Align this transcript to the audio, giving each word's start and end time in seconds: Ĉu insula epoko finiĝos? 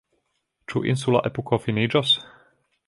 Ĉu 0.73 0.81
insula 0.93 1.21
epoko 1.31 1.61
finiĝos? 1.67 2.17